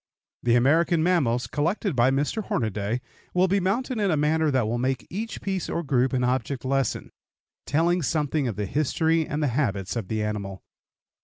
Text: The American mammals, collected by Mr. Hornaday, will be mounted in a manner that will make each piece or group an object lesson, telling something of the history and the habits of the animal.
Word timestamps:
The 0.41 0.55
American 0.55 1.03
mammals, 1.03 1.45
collected 1.45 1.95
by 1.95 2.09
Mr. 2.09 2.43
Hornaday, 2.45 3.01
will 3.35 3.47
be 3.47 3.59
mounted 3.59 3.99
in 3.99 4.09
a 4.09 4.17
manner 4.17 4.49
that 4.49 4.65
will 4.67 4.79
make 4.79 5.05
each 5.11 5.41
piece 5.43 5.69
or 5.69 5.83
group 5.83 6.11
an 6.11 6.23
object 6.23 6.65
lesson, 6.65 7.11
telling 7.67 8.01
something 8.01 8.47
of 8.47 8.55
the 8.55 8.65
history 8.65 9.27
and 9.27 9.43
the 9.43 9.49
habits 9.53 9.95
of 9.95 10.07
the 10.07 10.23
animal. 10.23 10.63